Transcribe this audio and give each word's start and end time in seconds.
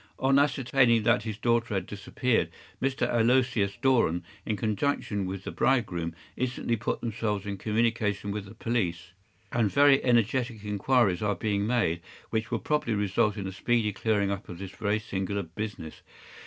On 0.17 0.39
ascertaining 0.39 1.03
that 1.03 1.21
his 1.21 1.37
daughter 1.37 1.75
had 1.75 1.85
disappeared, 1.85 2.49
Mr. 2.81 3.07
Aloysius 3.07 3.77
Doran, 3.83 4.23
in 4.47 4.57
conjunction 4.57 5.27
with 5.27 5.43
the 5.43 5.51
bridegroom, 5.51 6.15
instantly 6.35 6.75
put 6.75 7.01
themselves 7.01 7.45
into 7.45 7.61
communication 7.61 8.31
with 8.31 8.45
the 8.45 8.55
police, 8.55 9.11
and 9.51 9.71
very 9.71 10.03
energetic 10.03 10.63
inquiries 10.65 11.21
are 11.21 11.35
being 11.35 11.67
made, 11.67 12.01
which 12.31 12.49
will 12.49 12.57
probably 12.57 12.95
result 12.95 13.37
in 13.37 13.45
a 13.45 13.51
speedy 13.51 13.93
clearing 13.93 14.31
up 14.31 14.49
of 14.49 14.57
this 14.57 14.71
very 14.71 14.97
singular 14.97 15.43
business. 15.43 16.01